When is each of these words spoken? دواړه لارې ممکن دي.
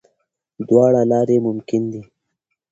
دواړه 0.67 1.01
لارې 1.11 1.37
ممکن 1.47 1.81
دي. 1.91 2.01